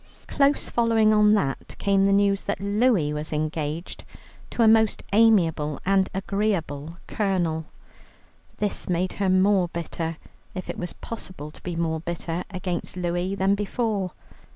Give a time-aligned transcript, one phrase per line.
[0.27, 4.03] Close following on that came the news that Louie was engaged
[4.49, 7.65] to a most amiable and agreeable colonel.
[8.57, 10.17] This made her more bitter,
[10.55, 14.13] if it was possible to be more bitter, against Louie than before.